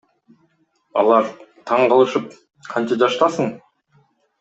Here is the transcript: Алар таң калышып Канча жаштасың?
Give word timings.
Алар 1.01 1.29
таң 1.73 1.85
калышып 1.95 2.35
Канча 2.75 3.01
жаштасың? 3.07 3.57